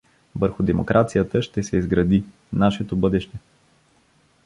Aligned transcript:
Върху 0.35 0.63
демокрацията 0.63 1.41
ще 1.41 1.63
се 1.63 1.77
изгради; 1.77 2.23
нашето 2.53 2.95
бъдеще. 2.97 3.37